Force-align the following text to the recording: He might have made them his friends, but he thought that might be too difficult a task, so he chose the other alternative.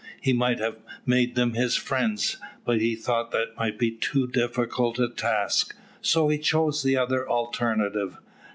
He 0.19 0.33
might 0.33 0.57
have 0.57 0.77
made 1.05 1.35
them 1.35 1.53
his 1.53 1.75
friends, 1.75 2.37
but 2.65 2.81
he 2.81 2.95
thought 2.95 3.29
that 3.29 3.55
might 3.55 3.77
be 3.77 3.91
too 3.91 4.25
difficult 4.25 4.97
a 4.97 5.07
task, 5.07 5.75
so 6.01 6.27
he 6.29 6.39
chose 6.39 6.81
the 6.81 6.97
other 6.97 7.29
alternative. 7.29 8.17